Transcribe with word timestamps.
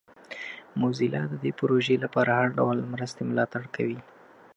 موزیلا 0.81 1.23
د 1.31 1.33
دې 1.43 1.51
پروژې 1.59 1.95
لپاره 2.03 2.31
د 2.31 2.35
هر 2.39 2.47
ډول 2.57 2.77
مرستې 2.93 3.21
ملاتړ 3.29 3.63
کوي. 3.75 3.99